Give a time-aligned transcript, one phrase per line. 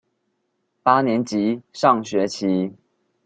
[0.81, 2.73] 八年級上學期